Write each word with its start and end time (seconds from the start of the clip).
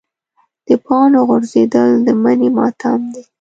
د 0.67 0.69
پاڼو 0.85 1.19
غورځېدل 1.27 1.89
د 2.05 2.07
مني 2.21 2.49
ماتم 2.55 2.99
دی. 3.13 3.23